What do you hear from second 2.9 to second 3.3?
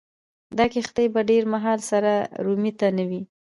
نه وې